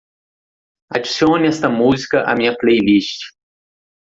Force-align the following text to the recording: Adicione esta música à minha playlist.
Adicione 0.91 1.47
esta 1.49 1.69
música 1.69 2.23
à 2.27 2.33
minha 2.33 2.57
playlist. 2.57 3.19